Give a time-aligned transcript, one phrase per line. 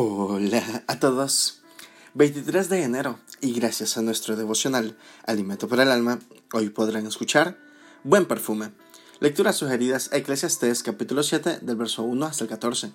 [0.00, 1.60] Hola a todos.
[2.14, 6.20] 23 de enero y gracias a nuestro devocional Alimento para el Alma,
[6.52, 7.58] hoy podrán escuchar
[8.04, 8.70] Buen Perfume.
[9.18, 12.92] Lecturas sugeridas a Eclesiastes capítulo 7 del verso 1 hasta el 14.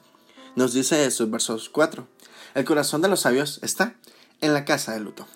[0.55, 2.07] Nos dice eso el verso 4.
[2.55, 3.97] El corazón de los sabios está
[4.39, 5.27] en la casa de luto.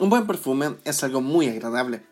[0.00, 2.04] Un buen perfume es algo muy agradable.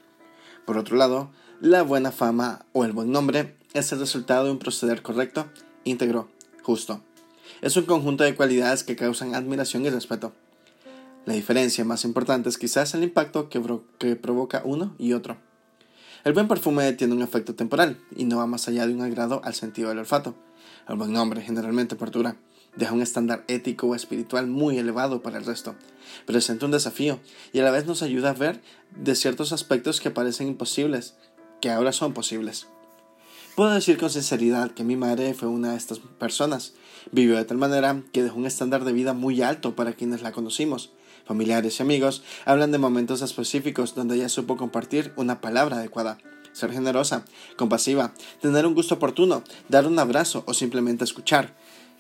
[0.65, 4.61] Por otro lado, la buena fama o el buen nombre es el resultado de un
[4.61, 5.51] proceder correcto,
[5.83, 6.29] íntegro,
[6.63, 7.03] justo
[7.63, 10.33] es un conjunto de cualidades que causan admiración y respeto.
[11.27, 15.37] La diferencia más importante es quizás el impacto que, provoca uno y otro.
[16.25, 19.43] El buen perfume tiene un efecto temporal y no va más allá de un agrado
[19.45, 20.35] al sentido del olfato.
[20.89, 22.37] El buen nombre generalmente perdura,
[22.77, 25.75] deja un estándar ético o espiritual muy elevado para el resto,
[26.25, 27.21] presenta un desafío
[27.53, 28.63] y a la vez nos ayuda a ver
[28.97, 31.15] de ciertos aspectos que parecen imposibles,
[31.61, 32.69] que ahora son posibles.
[33.59, 36.75] Puedo decir con sinceridad que mi madre fue una de estas personas.
[37.11, 40.31] Vivió de tal manera que dejó un estándar de vida muy alto para quienes la
[40.31, 40.93] conocimos.
[41.27, 46.19] Familiares y amigos hablan de momentos específicos donde ella supo compartir una palabra adecuada,
[46.53, 47.25] ser generosa,
[47.57, 51.57] compasiva, tener un gusto oportuno, dar un abrazo o simplemente escuchar.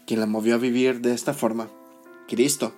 [0.06, 1.69] Quien la movió a vivir de esta forma.
[2.28, 2.72] Cristo.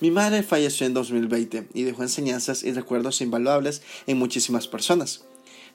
[0.00, 5.26] Mi madre falleció en 2020 y dejó enseñanzas y recuerdos invaluables en muchísimas personas.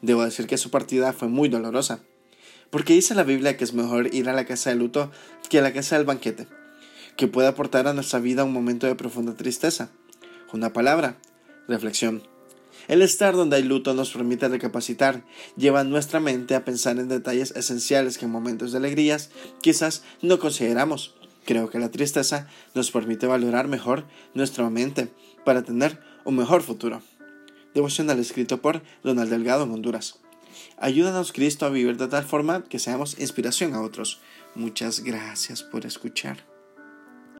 [0.02, 2.00] Debo decir que su partida fue muy dolorosa.
[2.70, 5.12] Porque dice la Biblia que es mejor ir a la casa de luto
[5.50, 6.48] que a la casa del banquete,
[7.18, 9.90] que puede aportar a nuestra vida un momento de profunda tristeza.
[10.54, 11.18] Una palabra,
[11.68, 12.24] reflexión.
[12.88, 15.24] El estar donde hay luto nos permite recapacitar,
[15.58, 19.30] lleva nuestra mente a pensar en detalles esenciales que en momentos de alegrías
[19.62, 21.16] quizás no consideramos.
[21.46, 25.12] Creo que la tristeza nos permite valorar mejor nuestra mente
[25.46, 27.02] para tener un mejor futuro.
[27.74, 30.20] Devocional escrito por Donald Delgado en Honduras.
[30.78, 34.20] Ayúdanos Cristo a vivir de tal forma que seamos inspiración a otros.
[34.56, 36.59] Muchas gracias por escuchar.